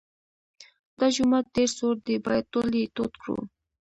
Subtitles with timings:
[0.99, 3.37] دا جومات ډېر سوړ دی باید ټول یې تود کړو.